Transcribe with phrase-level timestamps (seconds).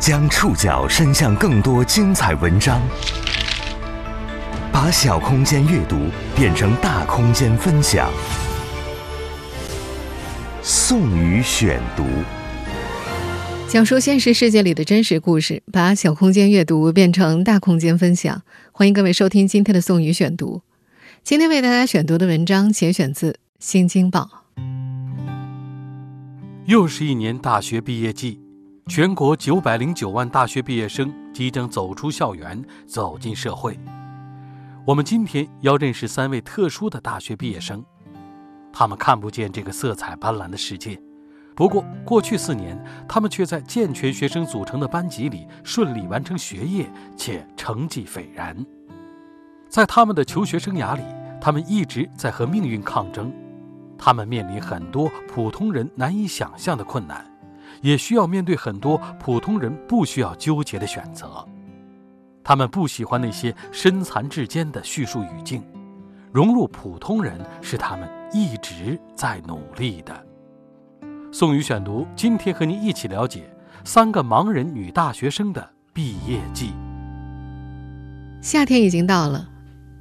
[0.00, 2.80] 将触角伸向更多精彩文章，
[4.72, 6.06] 把小空间阅读
[6.36, 8.08] 变成大空间分享。
[10.62, 12.04] 宋宇选读，
[13.66, 18.42] 讲述现实世界里的真实故事，把小空间阅读变成大空间分享。
[18.70, 20.62] 欢迎各位收听今天的宋宇选读。
[21.24, 24.30] 今天为大家选读的文章节选自《新京报》。
[26.66, 28.47] 又是一年大学毕业季。
[28.88, 33.78] 全国九百零九万大学毕业生即将走出校园，走进社会。
[34.86, 37.84] 我们今天要认识三位特殊的大学毕业生，
[38.72, 40.98] 他们看不见这个色彩斑斓的世界。
[41.54, 48.56] 不过，过去四年，他们却在健全学生组成的班级里顺利完成学业，且成绩斐然。
[49.68, 51.02] 在他们的求学生涯里，
[51.42, 53.30] 他们一直在和命运抗争，
[53.98, 57.22] 他们面临很多普通人难以想象的困难。
[57.82, 61.46] 也需要面对很多普通人不需要纠结的选择，
[62.42, 65.62] 他们不喜欢那些身残志坚的叙述语境，
[66.32, 70.26] 融入普通人是他们一直在努力的。
[71.30, 76.72] 宋宇选读，今天和您一起了解三个盲人女大学生的毕业季。
[78.40, 79.48] 夏天已经到了，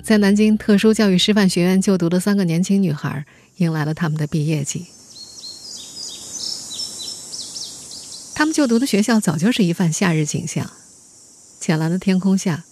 [0.01, 3.25] 在南京特殊教育师范学院就读的三个年轻女孩
[3.57, 4.85] 迎来了他们的毕业季。
[8.37, 10.69] 他们就读的学校早就是一番夏日景象，
[11.59, 12.63] 浅蓝的天空下，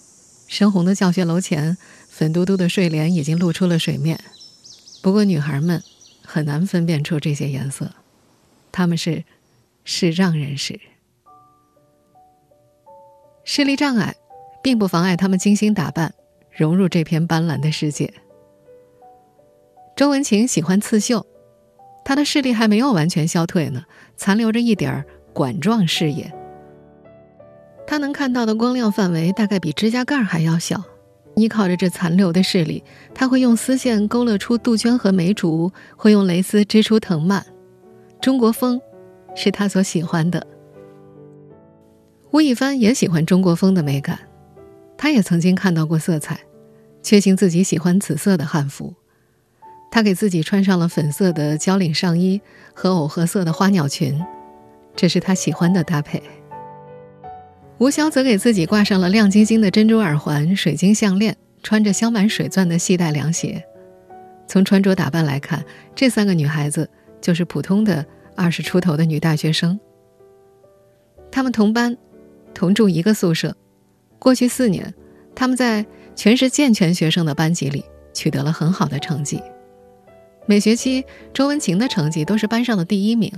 [0.46, 1.76] 深红的教学楼前，
[2.08, 4.20] 粉嘟嘟的睡莲已经露出了水面。
[5.02, 5.82] 不过女孩们
[6.24, 7.90] 很难分辨出这些颜色，
[8.70, 9.24] 他们是
[9.82, 10.78] 视障人士，
[13.42, 14.14] 视力障碍
[14.62, 16.14] 并不妨碍他们精心打扮，
[16.52, 18.14] 融入这片斑斓的世界。
[19.96, 21.26] 周文晴喜欢刺绣，
[22.04, 23.82] 她的视力还没有完全消退呢，
[24.16, 25.04] 残留着一点儿。
[25.36, 26.32] 管状视野，
[27.86, 30.82] 他能看到的光亮范围大概比指甲盖还要小。
[31.34, 37.44] 依靠着这残留的视力，他会用丝线勾勒出杜鹃和梅竹，会用蕾丝织出藤蔓。
[38.18, 38.80] 中国风，
[39.34, 40.46] 是他所喜欢的。
[42.30, 44.18] 吴亦凡也喜欢中国风的美感，
[44.96, 46.40] 他也曾经看到过色彩，
[47.02, 48.94] 确信自己喜欢紫色的汉服。
[49.90, 52.40] 他给自己穿上了粉色的交领上衣
[52.72, 54.18] 和藕荷色的花鸟裙。
[54.96, 56.22] 这是他喜欢的搭配。
[57.78, 63.62] 吴潇则给自己挂上了亮晶晶的珍珠耳环、水晶项链，穿着镶满水钻的细带凉鞋。
[64.48, 65.62] 从穿着打扮来看，
[65.94, 66.88] 这三个女孩子
[67.20, 69.78] 就是普通的二十出头的女大学生。
[71.30, 71.94] 她们同班，
[72.54, 73.54] 同住一个宿舍。
[74.18, 74.94] 过去四年，
[75.34, 75.84] 她们在
[76.14, 77.84] 全是健全学生的班级里
[78.14, 79.42] 取得了很好的成绩。
[80.46, 83.30] 每学期，周文晴的成绩都是班上的第一名。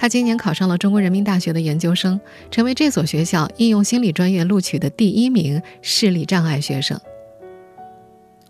[0.00, 2.18] 他今年考上了中国人民大学的研究生，
[2.50, 6.98] 成为这所学校应用心理专业录取的第一名视力障碍学生。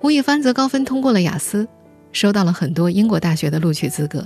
[0.00, 1.66] 吴亦凡则高分通过了雅思，
[2.12, 4.24] 收到了很多英国大学的录取资格。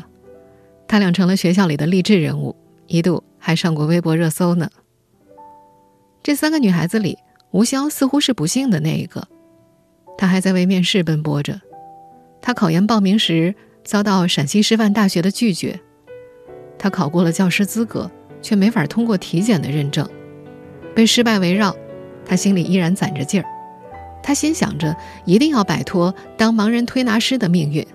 [0.86, 2.54] 他俩成了学校里的励志人物，
[2.88, 4.68] 一度还上过微博热搜呢。
[6.22, 7.16] 这三个女孩子里，
[7.52, 9.26] 吴潇似乎是不幸的那一个，
[10.18, 11.58] 她还在为面试奔波着。
[12.42, 15.80] 她考研报名时遭到陕西师范大学的拒绝。
[16.84, 18.10] 他考过了教师资格，
[18.42, 20.06] 却没法通过体检的认证，
[20.94, 21.74] 被失败围绕，
[22.26, 23.48] 他心里依然攒着劲儿。
[24.22, 27.86] 他心想着一定要摆脱当盲人推拿师的命运。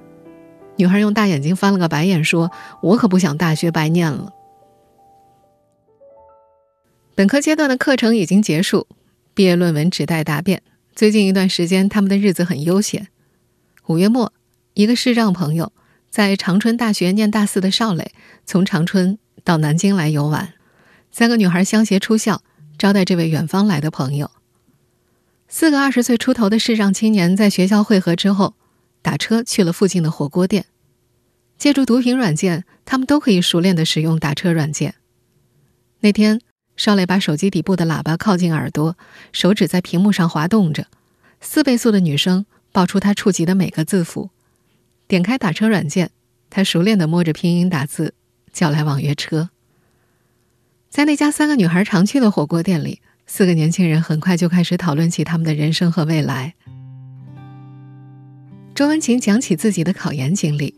[0.76, 2.52] 女孩用大眼睛翻了个白眼，说
[2.82, 4.34] ：“我可不想大学白念了。”
[7.14, 8.88] 本科阶段的课程已经结束，
[9.36, 10.64] 毕业论文只待答辩。
[10.96, 13.10] 最近一段时间，他们的日子很悠闲。
[13.86, 14.34] 五月末，
[14.74, 15.72] 一个视障朋友。
[16.10, 18.12] 在长春大学念大四的邵磊，
[18.46, 20.54] 从长春到南京来游玩。
[21.12, 22.42] 三个女孩相携出校，
[22.78, 24.32] 招待这位远方来的朋友。
[25.48, 28.56] 四个二十岁出头的视障青年在学校汇合之后，
[29.02, 30.66] 打车去了附近的火锅店。
[31.58, 34.96] 借助毒品软件，他们都可以熟练的使用打车软件。
[36.00, 36.40] 那天，
[36.78, 38.98] 邵磊把手机底部的喇叭靠近耳朵，
[39.32, 40.88] 手指在屏幕上滑动着，
[41.42, 44.30] 四倍速的女声爆出他触及的每个字符。
[45.10, 46.12] 点开打车软件，
[46.52, 48.14] 他熟练的摸着拼音打字，
[48.54, 49.50] 叫来网约车。
[50.88, 56.54] 在那家三个女孩常去的火锅店里，四个年轻人很快就开始讨论起他们的人生和未来。
[58.76, 60.76] 周文晴讲起自己的考研经历，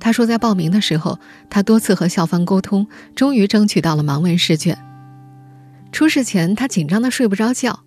[0.00, 1.20] 他说，在报名的时候，
[1.50, 4.78] 他多次和校方沟通，终于争取到了盲文试卷。
[5.92, 7.80] 初试前，他紧张的睡不着觉；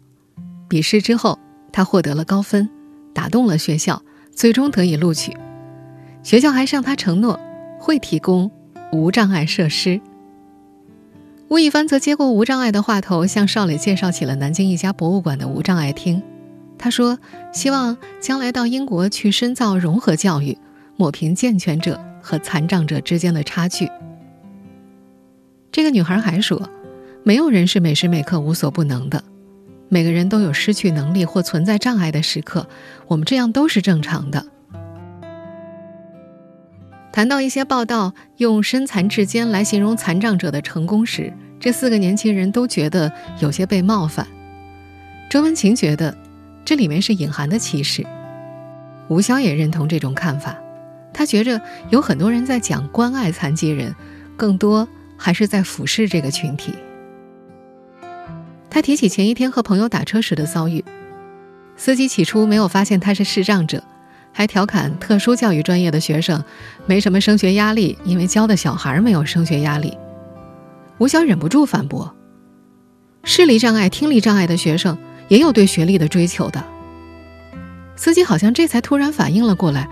[0.70, 1.40] 笔试之后，
[1.74, 2.70] 他获得了高分，
[3.16, 4.04] 打动了学校，
[4.36, 5.36] 最终得以录取。
[6.28, 7.40] 学校还向他承诺
[7.80, 8.52] 会提供
[8.92, 10.02] 无障碍设施。
[11.48, 16.22] 吴亦凡则接过无障碍的话头，向邵磊介绍起了南京一家博物馆的无障碍厅。
[16.78, 17.18] 他说
[17.54, 20.58] ：“希望将来到英国去深造融合教育，
[20.98, 23.90] 抹平健全者和残障者之间的差距。”
[25.72, 26.70] 这个女孩还说
[27.24, 29.24] ：“没有人是每时每刻无所不能的，
[29.88, 32.68] 每个人都有失去能力或存在障碍的时刻，
[33.08, 34.46] 我们这样都是正常的。”
[37.18, 44.28] 谈到一些报道用“身残志坚”来形容残障者的成功时，这四个年轻人都觉得有些被冒犯。
[45.28, 46.16] 周文晴觉得
[46.64, 48.06] 这里面是隐含的歧视，
[49.08, 50.56] 吴潇也认同这种看法。
[51.12, 51.60] 他觉着
[51.90, 53.96] 有很多人在讲关爱残疾人，
[54.36, 54.88] 更多
[55.18, 56.72] 还是在俯视这个群体。
[58.70, 60.86] 他提起前一天和朋友打车时的遭遇，
[61.78, 63.84] 司机起初没有发现他是视障者。
[64.38, 66.44] 还调侃特殊教育专业的学生
[66.86, 69.98] 没什么升学压力，因为教的小孩没有升学压力。
[71.00, 72.16] 吴晓忍不住反驳
[73.26, 74.96] ：“视力障碍、听力障碍的学生
[75.28, 76.64] 也有对学历的追求的。”
[77.98, 79.90] 司机好像这才突然反应了过来：“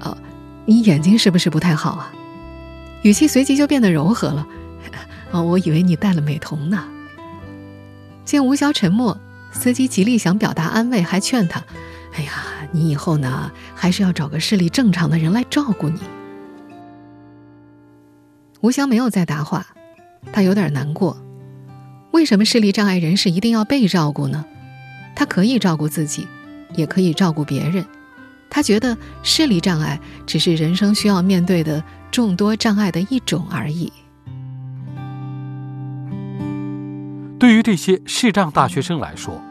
[0.00, 0.16] 哦，
[0.64, 2.10] 你眼睛是不是不太好啊？”
[3.04, 4.46] 语气随即就变得柔和了
[5.30, 6.88] ：“哦，我以为你戴了美瞳呢。”
[8.24, 9.20] 见吴晓沉默，
[9.52, 11.62] 司机极力想表达安慰，还劝他。
[12.14, 12.32] 哎呀，
[12.72, 16.00] 你以后呢，还是要找个视力正常的人来照顾你。
[18.62, 19.66] 吴翔没有再答话，
[20.32, 21.16] 他有点难过。
[22.12, 24.44] 为什么视力障碍人士一定要被照顾呢？
[25.14, 26.26] 他可以照顾自己，
[26.74, 27.84] 也可以照顾别人。
[28.48, 33.92] 他觉得视力障碍只是人生需要面对的众多障碍的一种而已。
[37.38, 39.42] 对于这些视障大学生来说。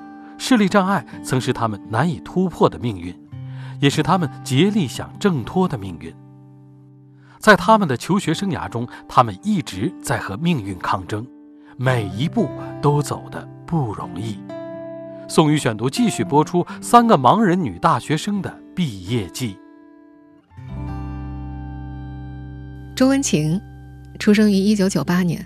[0.43, 3.15] 视力障碍曾是他们难以突破的命运，
[3.79, 6.11] 也是他们竭力想挣脱的命运。
[7.37, 11.27] 在他们的求学生涯中，他们一直在和命运抗争，
[11.77, 12.49] 每一步
[12.81, 14.39] 都走得不容易。
[15.27, 19.55] 宋宇选读继续播出三个盲人女大学生的毕业季。
[22.95, 23.61] 周文晴
[24.17, 25.45] 出生于一九九八年，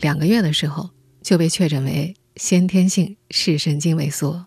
[0.00, 0.90] 两个月的时候
[1.22, 2.14] 就被确诊为。
[2.36, 4.46] 先天性视神经萎缩。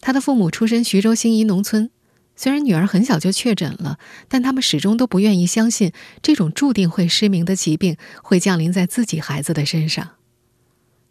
[0.00, 1.90] 他的父母出身徐州兴义农村，
[2.34, 3.98] 虽然女儿很小就确诊了，
[4.28, 5.92] 但他们始终都不愿意相信
[6.22, 10.12] 这种注定会失明的疾病会降临在自己孩子的身上。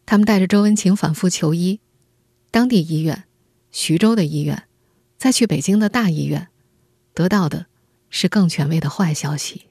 [0.05, 1.79] 他们带着周文晴反复求医，
[2.49, 3.25] 当地医院、
[3.71, 4.63] 徐州的医院，
[5.17, 6.47] 再去北京的大医院，
[7.13, 7.67] 得到的
[8.09, 9.65] 是更权威的坏消息。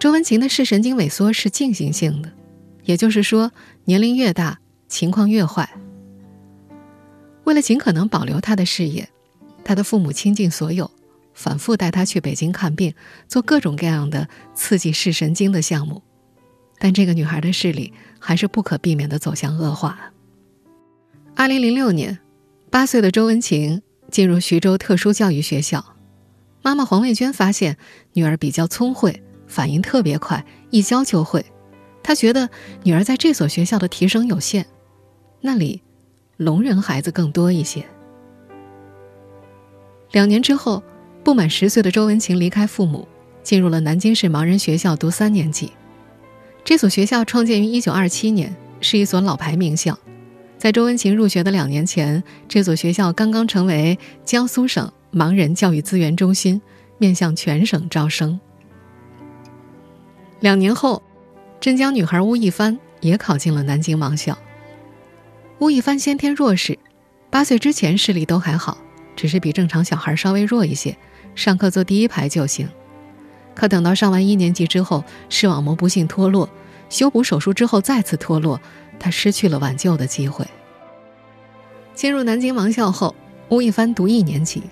[0.00, 2.32] 周文晴的视神经萎缩是进行性的。
[2.88, 3.52] 也就是说，
[3.84, 5.68] 年龄越大，情况越坏。
[7.44, 9.06] 为了尽可能保留他的视野，
[9.62, 10.90] 他的父母倾尽所有，
[11.34, 12.94] 反复带他去北京看病，
[13.28, 16.02] 做各种各样的刺激视神经的项目。
[16.78, 20.10] 但这个女孩的视力还是不可避免地走向恶化。
[21.36, 22.18] 二零零六年，
[22.70, 25.84] 八岁的周文晴进入徐州特殊教育学校，
[26.62, 27.76] 妈妈黄卫娟发现
[28.14, 31.44] 女儿比较聪慧，反应特别快，一教就会。
[32.08, 32.48] 他觉得
[32.84, 34.64] 女儿在这所学校的提升有限，
[35.42, 35.82] 那里
[36.38, 37.84] 聋人孩子更多一些。
[40.12, 40.82] 两年之后，
[41.22, 43.06] 不满十岁的周文晴离开父母，
[43.42, 45.70] 进入了南京市盲人学校读三年级。
[46.64, 49.98] 这所学校创建于一九二七年，是一所老牌名校。
[50.56, 56.62] 在周文晴入学的两年前，这所学校刚刚成为江苏省盲人教育资源中心，
[56.96, 58.40] 面向全省招生。
[60.40, 61.02] 两年后。
[61.60, 64.38] 镇江女孩巫亦帆也考进了南京盲校。
[65.58, 66.78] 巫亦帆先天弱视，
[67.30, 68.78] 八岁之前视力都还好，
[69.16, 70.96] 只是比正常小孩稍微弱一些，
[71.34, 72.68] 上课坐第一排就行。
[73.56, 76.48] 可等到上完一年级之后，视网膜不幸脱落，
[76.88, 78.60] 修补手术之后再次脱落，
[79.00, 80.46] 她失去了挽救的机会。
[81.92, 83.16] 进入南京盲校后，
[83.48, 84.62] 巫亦帆读一年级。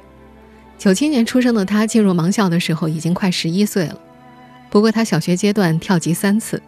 [0.79, 3.99] 九七年出生的她进入盲校的时候已经快十一岁了，
[4.71, 6.63] 不过她小学阶段跳级三次。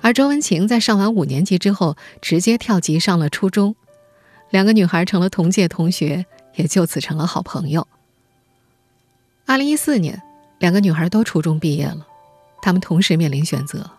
[0.00, 3.74] 而周文晴在上完五年级之后，直接跳级上了初中，
[4.50, 6.24] 两个女孩成了同届同学，
[6.54, 7.86] 也就此成了好朋友。
[9.44, 10.22] 二零一四年，
[10.58, 12.06] 两个女孩都初中毕业了，
[12.62, 13.90] 她们同时面临选择。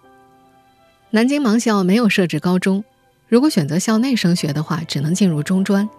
[1.12, 2.84] 南京盲校没有设置高中，
[3.27, 5.89] 如果选择校内升学的话，只能进入中专，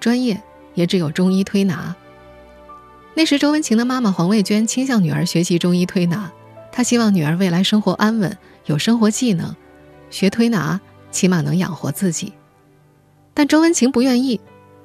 [0.00, 0.42] 专业
[0.74, 1.94] 也只有中医推拿。
[3.14, 6.32] 那时，周文晴的妈妈黄卫娟倾向女儿学习中医推拿，
[6.76, 8.36] 他希望女儿未来生活安稳。
[8.66, 9.54] 有生活技能，
[10.10, 10.80] 学推拿
[11.12, 12.32] 起码能养活自己。
[13.32, 14.40] 但周文晴不愿意，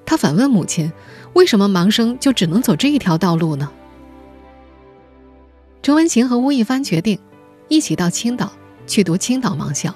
[0.05, 0.91] 她反问母亲
[1.34, 3.72] ：“为什么盲生就只能走这一条道路呢？”
[5.81, 7.17] 周文晴和吴亦凡决定
[7.69, 8.51] 一起到青岛
[8.86, 9.96] 去读青岛盲校。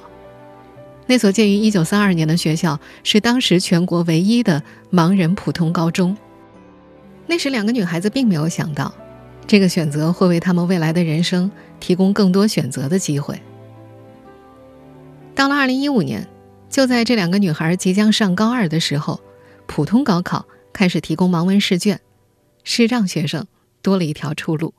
[1.05, 6.17] 那所建于1932年的学校是当时全国唯一的盲人普通高中。
[7.27, 8.91] 那时，两个女孩子并没有想到，
[9.45, 13.41] 这个选择会为他们未来的人生提供更多选择的机会。
[15.35, 16.27] 到了2015年，
[16.69, 19.19] 就在这两个女孩即将上高二的时候，
[19.67, 21.99] 普通高考开始提供盲文试卷，
[22.63, 23.45] 视障学生
[23.81, 24.73] 多了一条出路。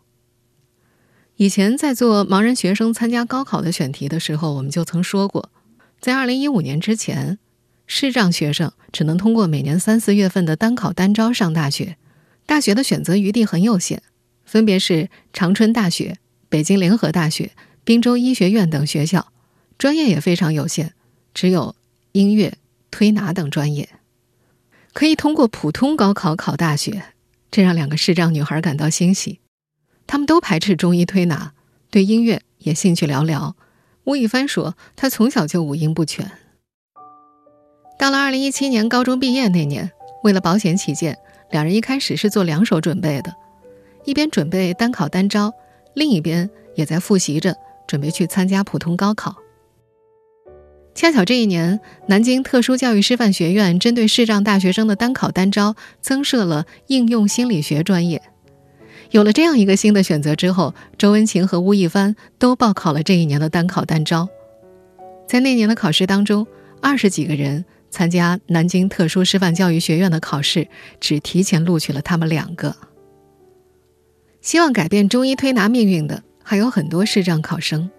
[1.36, 5.50] 以前在做盲人学生参加高考的选题的时候，我们就曾说过，
[6.00, 7.38] 在2015年之前，
[7.86, 11.96] 视障学生只能通过每年三四月份的单考单招上大学，
[12.46, 14.02] 大学的选择余地很有限，
[14.54, 16.16] 分别是长春大学、
[16.48, 17.50] 北京联合大学、
[17.82, 19.32] 滨州医学院等学校，
[19.76, 20.92] 专业也非常有限，
[21.34, 21.74] 只有
[22.12, 22.56] 音乐、
[22.92, 23.88] 推拿等专业。
[24.92, 27.02] 可以通过普通高考考大学，
[27.50, 29.40] 这让两个视障女孩感到欣喜。
[30.06, 31.52] 他们都排斥中医推拿，
[31.90, 33.54] 对音乐也兴趣寥寥。
[34.04, 36.30] 吴亦帆说：“他从小就五音不全。”
[37.98, 39.90] 到了二零一七年高中毕业那年，
[40.22, 41.18] 为了保险起见，
[41.50, 43.34] 两人一开始是做两手准备的，
[44.04, 45.52] 一边准备单考单招，
[45.94, 47.54] 另一边也在复习着
[47.86, 49.36] 准备去参加普通高考。
[50.94, 58.22] 恰巧这一年，南京特殊教育师范学院针对视障大学生的单考单招增设了应用心理学专业。
[59.10, 64.28] 有了这样一个新的选择之后，周文晴和吴亦帆都报考了这一年的单考单招。
[65.26, 66.46] 在那年的考试当中，
[66.80, 70.68] 二十几个人参加南京特殊师范教育学院的考试，
[71.00, 72.74] 只提前录取了他们两个。
[74.44, 77.90] 希望改变中医推拿命运的还有很多视障考生。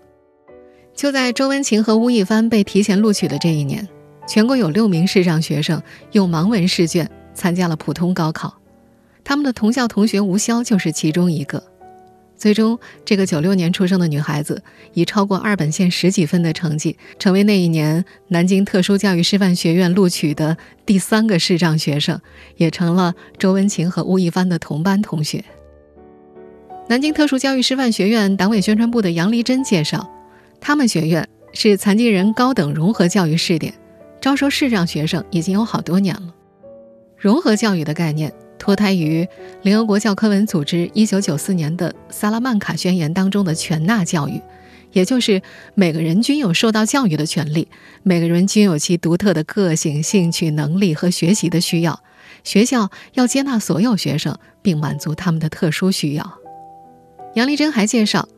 [0.94, 3.86] 就在周文晴和吴亦帆被提前录取的这一年，
[4.28, 8.62] 全国有六名视障学生用盲文试卷参加了普通高考。
[9.24, 11.64] 他们的同校同学吴潇就是其中一个。
[12.38, 14.62] 最终，这个九六年出生的女孩子
[14.94, 22.22] 以超过二本线十几分的成绩，成为那一年南京特殊教育师范学院录取的第三个视障学生，
[22.58, 25.44] 也成了周文晴和吴亦帆的同班同学。
[26.88, 30.08] 南京特殊教育师范学院党委宣传部的杨丽珍介绍，
[30.62, 33.74] 他们学院是残疾人高等融合教育试点，
[34.22, 36.34] 招收视障学生已经有好多年了。
[37.18, 38.32] 融合教育的概念。
[38.58, 39.28] 脱胎于
[39.62, 44.42] 联合国教科文组织1994年的《萨拉曼卡宣言》当中的全纳教育，
[44.92, 45.42] 也就是
[45.76, 47.68] 每个人均有受到教育的权利，
[48.02, 52.02] 每个人均有其独特的个性、兴趣、能力和学习的需要。
[52.44, 56.40] 学校要接纳所有学生，并满足他们的特殊需要。
[57.36, 58.30] 杨丽珍还介绍，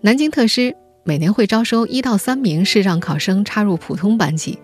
[0.00, 4.58] 南京特师每年会招收一到三名视障考生插入普通班级。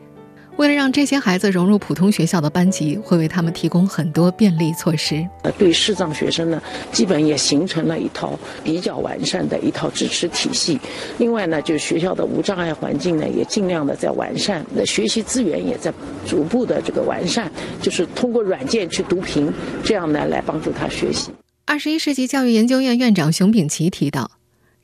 [0.56, 5.22] 为了让这些孩子融入普通学校的班级，会为他们提供很多便利措施。
[5.42, 8.32] 呃，对视障学生呢，基本也形成了一套
[8.64, 10.80] 比较完善的一套支持体系。
[11.18, 14.64] 另外呢，就是学校的无障碍环境呢，也尽量的在完善。
[14.74, 15.92] 那学习资源也在
[16.26, 17.52] 逐步的这个完善，
[17.82, 19.52] 就是通过软件去读屏，
[19.84, 21.30] 这样呢来帮助他学习。
[21.68, 24.30] 二十一世纪教育研究院院长熊丙奇提到，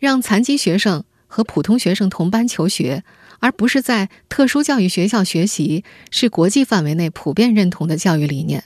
[0.01, 3.05] 让残疾学生和普通学生同班求学。
[3.39, 8.63] 而不是在特殊教育学校学习，是国际范围内普遍认同的教育理念。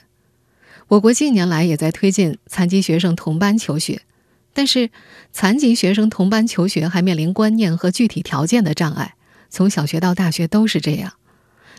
[0.89, 4.01] 我国近年来也在推进残疾学生同班求学，
[4.53, 4.91] 但是
[5.31, 9.15] 残疾学生同班求学还面临观念和具体条件的障碍，
[9.49, 11.13] 从小学到大学都是这样。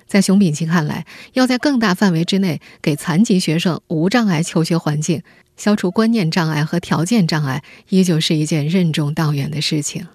[0.09, 5.23] 在熊丙奇看来，要在更大范围之内给残疾学生无障碍求学环境，
[5.59, 10.07] 消除观念障碍和条件障碍，依旧是一件任重道远的事情。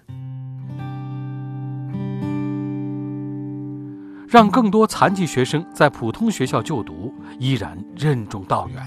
[4.28, 8.82] 让更多残疾学生在普通学校就读，依然任重道远。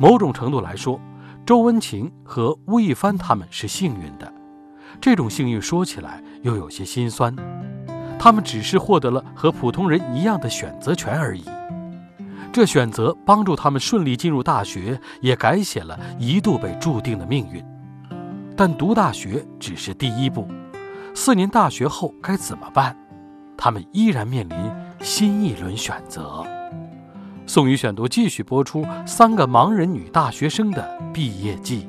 [0.00, 0.98] 某种程度来说，
[1.46, 4.32] 周文晴和吴亦凡他们是幸运的。
[5.00, 7.36] 这种幸运说起来又有些心酸，
[8.18, 11.44] 他们只是获得了和普通人一样的选择权而已。
[12.52, 17.64] 这选择帮助他们顺利进入大学，也改写了一度被注定的命运。
[18.56, 20.46] 但读大学只是第一步，
[21.14, 22.96] 四年大学后该怎么办？
[23.56, 24.56] 他们依然面临
[25.00, 26.44] 新一轮选择。
[27.46, 31.86] 宋宇选读继续播出三个盲人女大学生的毕业季。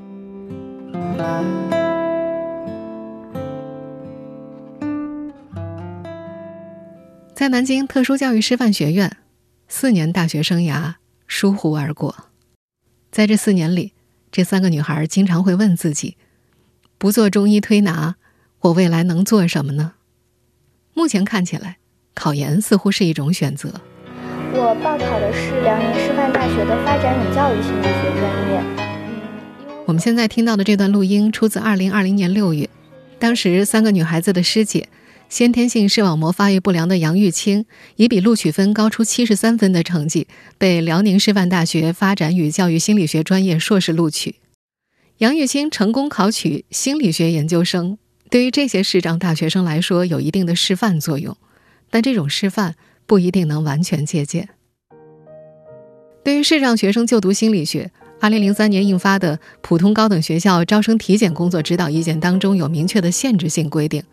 [7.34, 9.18] 在南京特殊教育师范学院，
[9.74, 10.96] 四年大学生涯
[11.28, 12.28] 疏忽而过。
[13.10, 13.94] 在这四年里，
[14.30, 16.18] 这三个女孩经常会问自己：
[16.98, 18.16] 不做中医推拿，
[18.60, 19.94] 我未来能做什么呢？
[20.94, 21.78] 目前看起来，
[22.14, 23.80] 考研似乎是一种选择。
[24.52, 29.86] 我报考的是辽宁师范大学的发展与教育心理学专业。
[29.88, 32.70] 我们现在听到的这段录音出自2020年6月，
[33.18, 34.90] 当时三个女孩子的师姐
[35.32, 44.36] 先天性视网膜发育不良的杨玉清以比录取分高出七十三分的成绩，被辽宁师范大学发展与教育心理学专业硕士录取。
[45.20, 47.98] 杨玉清成功考取心理学研究生，
[48.30, 51.38] 对于这些视障大学生来说有一定的示范作用，
[51.90, 54.50] 但这种示范不一定能完全借鉴。
[56.26, 64.04] 对于视障学生就读心理学，二零零三年印发的《普通高等学校招生体检工作指导意见》当中有明确的限制性规定。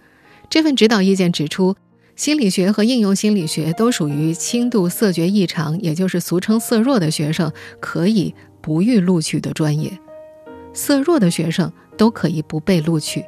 [0.50, 1.76] 这份指导意见指出，
[2.17, 9.93] 心理学和应用心理学都属于轻度色觉异常，也就是俗称色弱的学生可以不予录取的专业。
[10.73, 13.25] 色弱的学生都可以不被录取，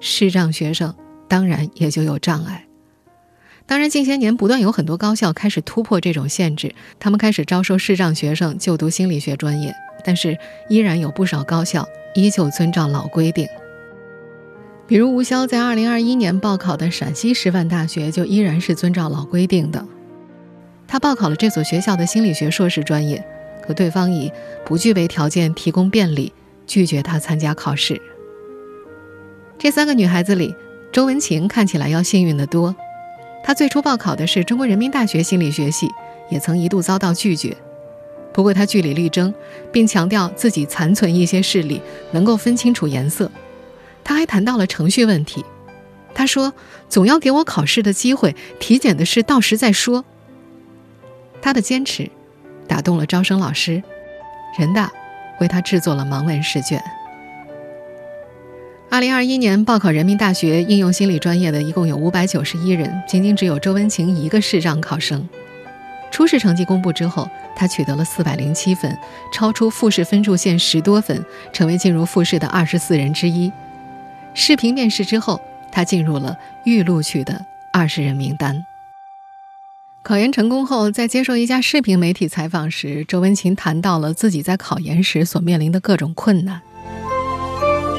[0.00, 0.94] 视障学生
[1.28, 2.66] 当然也就有障碍。
[3.66, 9.72] 当然，近些年不断有很多高校开始突破这种限制，他们开始招收视障学生就读心理学专业，
[10.04, 10.36] 但是
[10.68, 13.46] 依然有不少高校依旧遵照老规定。
[14.86, 19.84] 比如吴潇在2021年报考的陕西师范大学，就依然是遵照老规定的。
[20.86, 23.24] 他报考了这所学校的心理学硕士专业，
[23.66, 24.30] 可对方以
[24.64, 26.32] 不具备条件提供便利，
[26.66, 28.00] 拒绝他参加考试。
[29.58, 30.54] 这三个女孩子里，
[30.92, 32.76] 周文晴看起来要幸运得多。
[33.42, 35.88] 她最初报考的是中国人民大学心理学系，
[36.30, 37.56] 也曾一度遭到拒绝。
[38.34, 39.32] 不过她据理力争，
[39.72, 41.80] 并强调自己残存一些视力，
[42.12, 43.30] 能够分清楚颜色。
[44.04, 45.44] 他还谈到了程序问题，
[46.14, 46.52] 他说
[46.88, 50.04] ：“总要给我考试的机会，体检的事到时再说。”
[51.40, 52.10] 他的坚持
[52.68, 53.82] 打动了招生老师，
[54.58, 54.90] 人大
[55.40, 56.82] 为他制作了盲文试卷。
[58.90, 65.28] 二零二一年报考人民大学应用心理专业的一共有五百九十一人，仅仅只有周文晴一个视障考生。
[66.12, 68.96] 初试成绩公布之后，他取得了四百零七分，
[69.32, 73.50] 超出复试分数线十多分，成为进入复试的二十四人之一。
[74.34, 78.66] 视频面试之后，他进入了预录取的二十人名单。
[80.02, 86.60] 考研成功后，在接受一家视频媒体采访时，周文琴谈到了自己在考研时所面临的各种困难。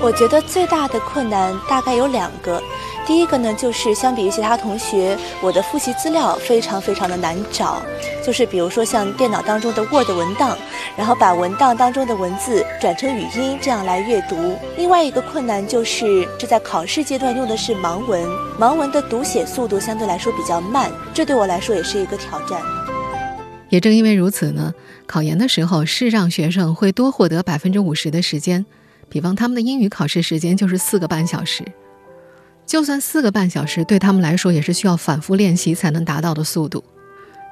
[0.03, 2.61] 我觉得最大的困难大概有两个。
[3.07, 7.81] 第一个呢，就是相比于其他同学，我的复习资料非常非常的难找。
[8.25, 10.57] 就是比如说像电脑当中的 Word 文档，
[10.97, 14.57] 然后把文档当中的文字转成语音，这样来阅读。
[14.77, 18.27] 另外一个困难就是这在考试阶段用的是盲文，
[18.59, 22.59] 盲文的读写速度相对来说比较慢，这对我来说也是一个挑战。
[23.69, 24.73] 也正因为如此呢，
[25.05, 28.65] 考研的时候，是让学生会多获得百分之五十的时间。
[29.07, 31.63] 比方他们的英语考试时间就是四个半小时。
[32.65, 36.83] 就算四个半小时，对他们来说也是需要反复练习才能达到的速度。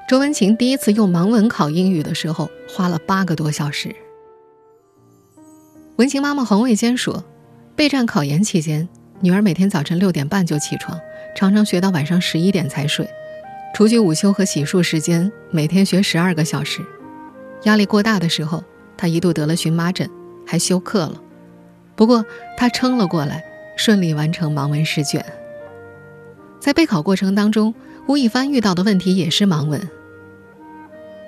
[0.08, 3.96] 周文琴第一次用盲文考英语的时候，花了八个多小时。
[5.96, 7.24] 文琴妈妈黄卫坚说，
[7.76, 8.88] 备战考研期间，
[9.22, 11.00] 女儿每天早晨六点半就起床，
[11.36, 13.08] 常常学到晚上十一点才睡。
[13.74, 16.82] 除去午休和洗漱时间，每天学十二个小时。
[17.64, 18.64] 压力过大的时候，
[18.98, 20.10] 她一度得了荨麻疹，
[20.46, 21.22] 还休克了。
[21.96, 22.26] 不过
[22.58, 23.44] 她撑了过来。
[23.76, 25.26] 顺利完成盲文试卷。
[26.60, 27.74] 在备考过程当中，
[28.06, 29.90] 吴亦凡遇到的问题也是盲文。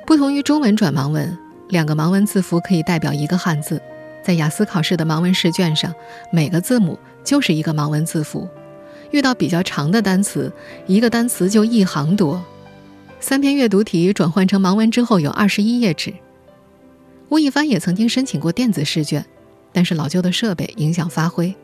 [0.05, 1.37] 不同于中文转盲文，
[1.69, 3.81] 两个盲文字符可以代表一个汉字。
[4.21, 5.93] 在雅思考试的盲文试卷上，
[6.31, 8.47] 每个字母就是一个盲文字符。
[9.11, 10.51] 遇到比较长的单词，
[10.85, 12.43] 一个单词就一行多。
[13.19, 16.13] 三篇阅读题转换成盲文之后，有二十一页纸。
[17.29, 19.25] 吴亦凡也曾经申请过电子试卷，
[19.71, 21.55] 但是老旧的设备影响发挥。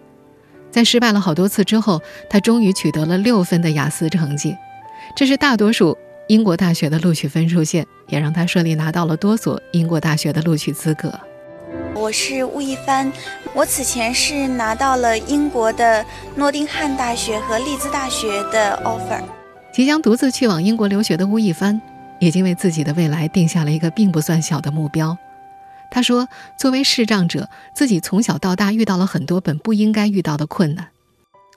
[0.71, 4.55] 在失败了好多次之后，他终于取得了六分的雅思成绩，
[5.15, 11.13] 这是大多数英国大学的录取分数线，也让他顺利拿到了多所英国大学的录取资格。
[11.93, 13.11] 我是吴亦凡，
[13.53, 19.21] 我此前是拿到了英国的诺丁汉大学和利兹大学的 offer。
[19.73, 21.81] 即将独自去往英国留学的吴亦凡，
[22.19, 25.17] 已经为自己的未来定下了一个并不算小的目标。
[25.89, 30.87] 他说：“作为视障者，自己从小到大遇到了很多本不应该遇到的困难。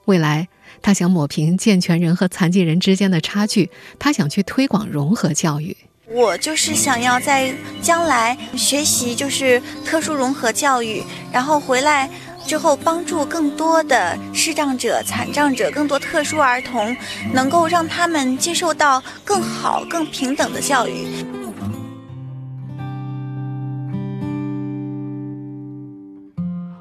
[0.05, 0.47] 未来，
[0.81, 5.75] 他想抹平健全人和残疾人之间的差距，他想去推广融合教育。
[6.07, 12.07] 我就是想要在将来学习就是特殊融合教育，然后回来
[12.45, 16.95] 之后帮助更多的视障者、残障者、更多特殊儿童，
[17.33, 21.25] 能够让他们接受到更好、更平等的教育。”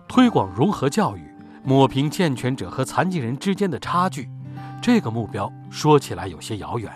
[0.07, 1.23] 推广融合教育，
[1.65, 4.29] 抹平健全者和残疾人之间的差距，
[4.83, 6.93] 这个目标说起来有些遥远。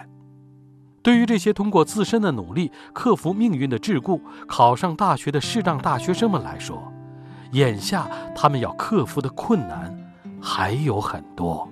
[1.03, 6.93] 对于这些通过自身的努力克服命运的桎梏，考上大学的视障大学生们来说，
[7.53, 9.97] 眼下他们要克服的困难
[10.39, 11.67] 还有很多。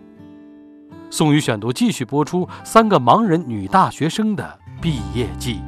[1.10, 5.60] 宋宇选读继续播出三个盲人女大学生的毕业季。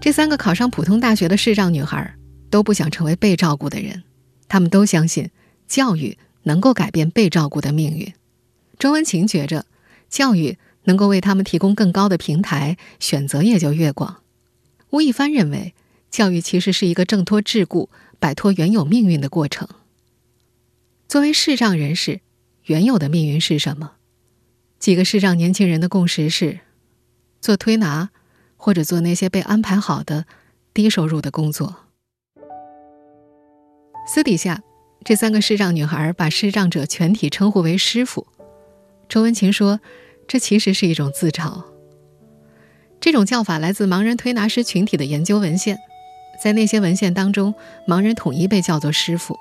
[0.00, 2.12] 这三个考上普通大学的视障女孩
[2.50, 4.02] 都不想成为被照顾的人，
[4.48, 5.30] 她们都相信
[5.72, 8.12] 教育能够改变被照顾的命运。
[8.78, 9.64] 周文琴觉着，
[10.10, 14.22] 教育能够为他们提供更高的平台，选择也就越广。
[14.90, 15.72] 吴亦凡认为，
[16.10, 19.66] 教育其实是一个挣脱桎梏、摆脱原有命运的过程。
[21.08, 22.20] 作为视障人士，
[22.66, 23.92] 原有的命运是什么？
[24.78, 26.60] 几个视障年轻人的共识是：
[27.40, 28.10] 做推拿，
[28.58, 30.26] 或者做那些被安排好的
[30.74, 31.76] 低收入的工作。
[34.06, 34.62] 私底下，
[35.04, 38.26] 这三个视障女孩把视障者全体称呼为“师傅”。
[39.08, 39.80] 周文琴说
[40.28, 41.64] ：“这其实是一种自嘲。
[43.00, 45.76] 这种叫法来自盲人推拿师群体的研究文献，
[46.40, 47.52] 在那些文献当中，
[47.86, 49.36] 盲人统一被叫做师傅。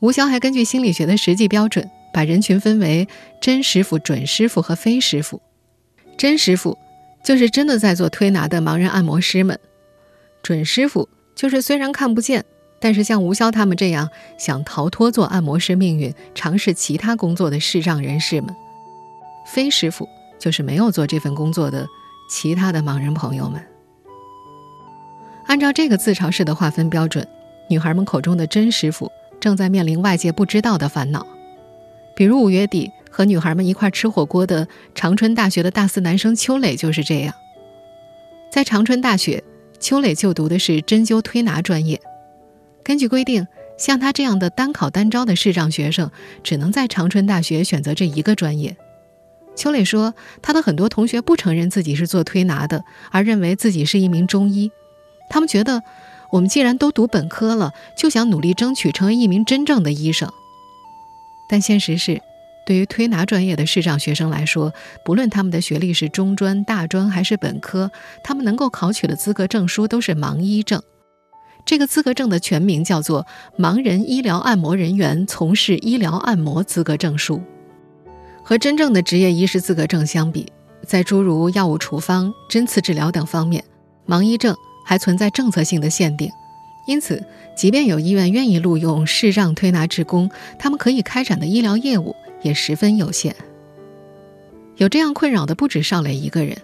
[0.00, 3.06] 吴潇还根据心理学的实际标准，把人群分为
[3.40, 5.40] 真师傅、准师傅和非师傅。
[6.18, 6.76] 真师傅
[7.24, 9.56] 就是真的在做推拿的盲人按摩师们；
[10.42, 12.44] 准师傅就是虽然看不见，
[12.86, 18.54] 但是像吴潇他们这样想逃脱做按摩师命运、尝试其他工作的视障人士们。”
[19.44, 21.84] 非师傅就是没有做这份工作的
[22.30, 23.60] 其他的盲人朋友们。
[25.46, 27.26] 按照这个自嘲式的划分标准，
[27.68, 31.26] 女孩们口中的真师傅正在面临外界不知道的烦恼，
[32.14, 37.34] 比如五月底和女孩们一块吃火锅的长春大学的大四男生邱磊就是这样。
[38.48, 39.42] 在长春大学，
[39.80, 42.00] 邱磊就读的是针灸推拿专业。
[42.86, 46.08] 根据规定，像他这样的单考单招的视障学生，
[46.44, 48.76] 只能在长春大学选择这一个专业。
[49.56, 54.70] 邱磊说：“他的很多同学不承认自己是做推拿的，而认为自己是一名中医。
[55.28, 55.82] 他们觉得，
[56.30, 60.30] 我们既然都读本科了，就想努力争取成为一名真正的医生。
[61.48, 62.22] 但现实是，
[62.68, 64.72] 对于推拿专业的视障学生来说，
[65.04, 67.90] 不论他们的学历是中专、大专还是本科，
[68.22, 70.80] 他们能够考取的资格证书都是盲医证。
[71.66, 73.26] 这个资格证的全名叫做
[73.60, 77.36] 《盲人医疗按摩人员从事医疗按摩资格证书》。”
[78.42, 80.46] 和真正的职业医师资格证相比，
[80.86, 83.64] 在诸如药物处方、针刺治疗等方面，
[84.06, 86.30] 盲医证还存在政策性的限定。
[86.86, 87.20] 因此，
[87.56, 93.34] 即便有医院愿意录用视障推拿职工，他们可以开展的医疗业务也十分有限。
[94.76, 96.56] 有这样困扰的不止邵磊一个人。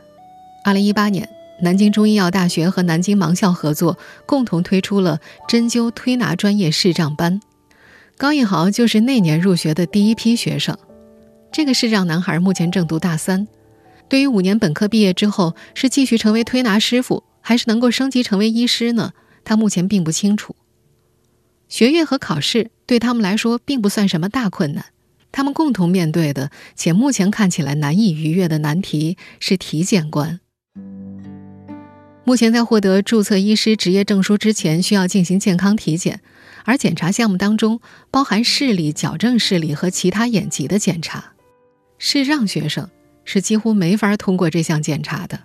[0.64, 1.28] 二零一八年，
[1.62, 3.96] 南京中医药大学和南京盲校合作，
[4.26, 7.40] 共同推出了针灸推拿专业视障班。
[8.18, 10.76] 高一豪就是那年入学的第一批学生。
[11.52, 13.46] 这个视障男孩目前正读大三，
[14.08, 19.12] 对于五年本科毕业之后是继续成为推拿师傅，还是能够升级成为医师呢？
[19.44, 20.56] 他目前并不清楚。
[21.68, 24.86] 学业和考试对他们来说并不算什么大困难，
[25.30, 30.40] 他们共同面对的且目前看起来难以逾越的难题是体检关。
[32.24, 36.20] 目前在获得注册医师职业证书之前，需要进行健康体检，
[36.64, 37.80] 而检查项目当中
[38.12, 41.32] 包含视力、矫正视力和其他眼疾的检查。
[41.98, 42.88] 视障学生
[43.24, 45.40] 是几乎没法通过这项检查的，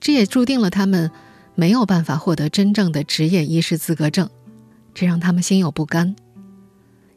[0.00, 1.10] 这也注定了他们
[1.54, 4.30] 没有办法获得真正的职业医师资格证，
[4.94, 6.16] 这让他们心有不甘。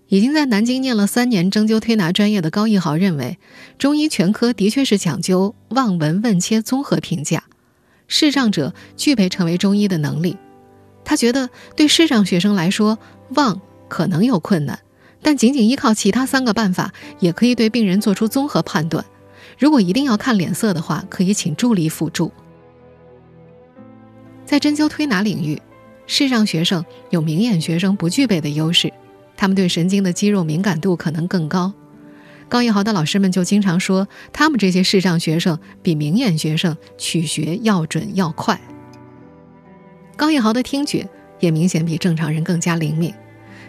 [0.09, 3.37] 已经在南京念了三年针灸推拿专业的高一豪认为，
[3.77, 7.43] 中医全科的确是讲究望闻问切综合评价，
[8.09, 10.35] 视障者具备成为中医的能力。
[11.05, 14.77] 他觉得对视障学生来说，望可能有困难。
[15.21, 19.05] 但仅仅依靠其他三个办法，也可以对病人做出综合判断。
[19.57, 22.31] 如果一定要看脸色的话，可以请助理辅助。
[24.45, 25.61] 在针灸推拿领域，
[26.07, 28.91] 视障学生有明眼学生不具备的优势，
[29.35, 31.73] 他们对神经的肌肉敏感度可能更高。
[32.49, 38.59] 高一豪的老师们就经常说，他们这些视障学生比明眼学生取学要准要快。
[40.17, 41.07] 高一豪的听觉
[41.39, 43.13] 也明显比正常人更加灵敏。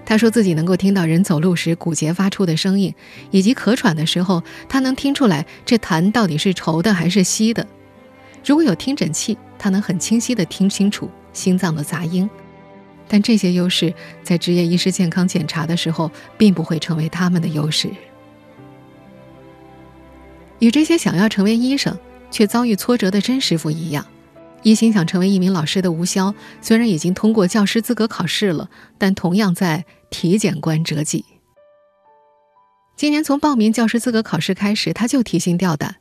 [0.06, 2.94] 他说自己能够听到人走路时骨节发出的声音，
[3.30, 7.66] 以及咳喘的时候，他能听出来这痰到底是稠的还是稀的。
[8.42, 12.28] 如果有听诊器，他能很清晰地听清楚心脏的杂音。
[13.06, 17.90] 但这些优势在职业医师健康检查的时候，并不会成为他们的优势。
[20.60, 21.98] 与这些想要成为医生
[22.30, 24.06] 却遭遇挫折的真师傅一样。
[24.62, 28.68] 一心想成为一名老师的吴潇，虽然已经通过教师资格考试了，
[28.98, 31.24] 但同样在体检关折戟。
[32.94, 35.96] 今年从报名教师资格考试开始，他就提心吊胆。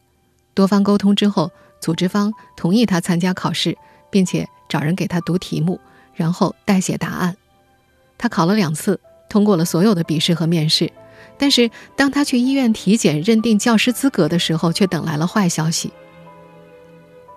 [0.54, 3.78] 多方沟通之后，组织方同意他参加考试，
[4.12, 5.80] 并且找人给他读题目，
[6.14, 7.38] 然后代写答案。
[8.18, 10.92] 他考了两次，通过了所有的笔试和面试，
[11.38, 15.92] 但是当他去医院体检认定教师资格的时候，却等来了坏消息。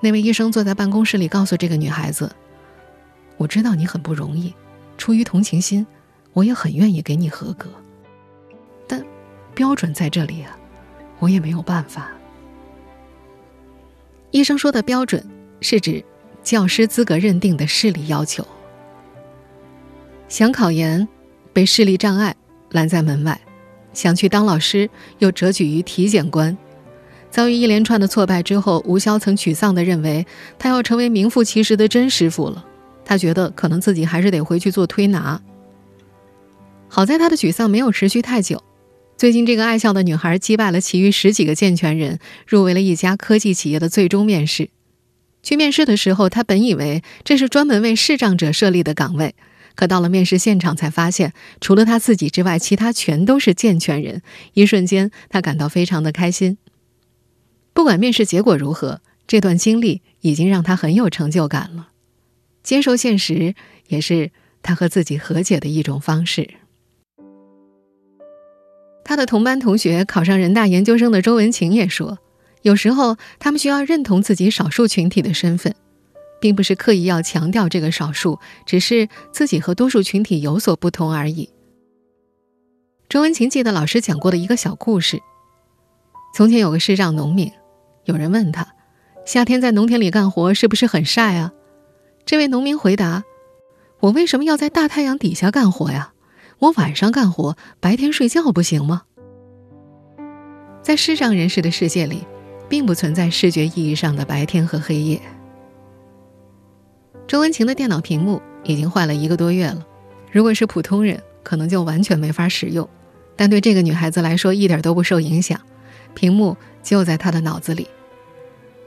[0.00, 2.34] 那位医生坐在办公室里，告诉这个女孩子
[3.38, 4.52] ：“我知道你很不容易，
[4.98, 5.86] 出于同情心，
[6.32, 7.68] 我也很愿意给你合格。
[8.88, 9.04] 但
[9.54, 10.58] 标准在这里啊，
[11.20, 12.10] 我也没有办法。”
[14.32, 15.24] 医生说的标准
[15.60, 16.04] 是指
[16.42, 18.44] 教师资格认定的视力要求。
[20.28, 21.06] 想考研，
[21.52, 22.34] 被视力障碍
[22.70, 23.34] 拦在门外；
[23.92, 26.56] 想去当老师，又折举于体检官。
[27.30, 30.26] 遭遇一连串的挫败之后，吴潇曾沮丧地认为，
[30.58, 32.64] 他要成为名副其实的真师傅了。
[33.04, 35.40] 他觉得可能自己还是得回去做推拿。
[36.88, 38.62] 好在他的沮丧没有持续太久。
[39.16, 44.68] 最近，这个爱笑的女孩击败了其余十几个健全人，入围了一家科技企业的最终面试。
[45.42, 49.34] 去面试的时候，他本以为这是专门为视障者设立的岗位，
[49.74, 54.22] 可到了面试现场才发现，除了他自己之外，其他全都是健全人。
[54.54, 56.58] 一瞬间，他感到非常的开心。
[57.72, 61.88] 不管面试结果如何，这段经历已经让他很有成就感了。
[62.62, 63.54] 接受现实，
[63.88, 64.30] 也是
[64.62, 66.50] 他和自己和解的一种方式。
[69.04, 72.18] 他的同班同学考上人大研究生的周文晴也说，
[72.62, 75.74] 有时候他们需要认同自己少数群体的身份，
[76.42, 81.48] 并不是刻意要强调这个少数，只是自己和多数群体有所不同而已。
[83.08, 85.20] 周文晴记得老师讲过的一个小故事：
[86.34, 87.52] 从前有个视障农民。
[88.06, 88.74] 有人问他，
[89.24, 91.52] 夏天在农田里干活是不是很晒啊？
[92.26, 93.22] 这位农民回答
[94.00, 96.12] ：“我为什么要在大太阳底下干活呀？
[96.58, 99.02] 我晚上干活，白天睡觉不行吗？”
[100.82, 102.26] 在视障人士的世界里，
[102.68, 105.22] 并不存在视觉意义上的白天和黑夜。
[107.32, 109.86] 周文晴的电脑屏幕已经坏了一个多月了，
[110.30, 112.86] 如果是普通人，可能就完全没法使用，
[113.36, 115.58] 但对这个女孩子来说，一点都不受影响。
[116.12, 117.88] 屏幕就在她的脑子里。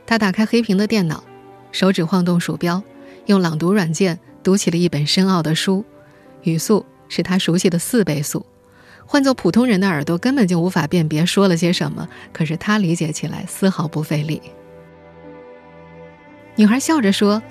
[0.05, 1.23] 她打开黑屏的电脑，
[1.71, 2.83] 手指晃动鼠标，
[3.25, 5.83] 用朗读软件读起了一本深奥的书，
[6.43, 8.45] 语速是她熟悉的四倍速。
[9.07, 14.39] 换做普通人的耳朵根本就无法辨别说了些什么，可是她理解起来丝毫不费力。
[16.55, 17.41] 女孩笑着说：“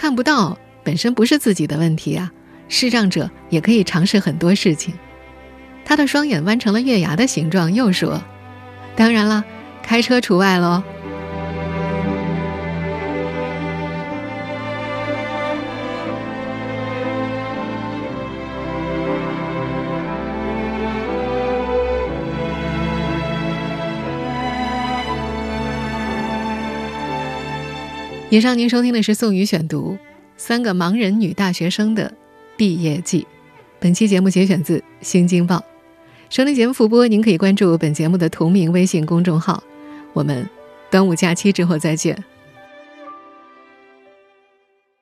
[0.00, 2.32] 看不到本身不是自己的问题啊，
[2.68, 4.94] 视障者也可以尝试很多事情。”
[5.84, 8.22] 他的双眼弯成了月牙的形状，又说。
[8.96, 9.44] 当然了，
[9.82, 10.82] 开车除外喽。
[28.32, 29.94] 以上您收听的是宋宇选读
[30.36, 32.14] 《三个盲人女大学生的
[32.56, 33.22] 毕业季》，
[33.80, 35.56] 本期节目节选自《新京报》。
[36.28, 39.60] 收听节目复播，您可以关注本节目的同名微信公众号。
[40.12, 40.48] 我们
[40.92, 42.22] 端午假期之后再见。